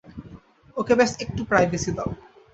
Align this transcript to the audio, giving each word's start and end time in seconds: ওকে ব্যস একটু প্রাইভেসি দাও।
ওকে 0.77 0.93
ব্যস 0.97 1.11
একটু 1.23 1.41
প্রাইভেসি 1.49 1.91
দাও। 1.97 2.09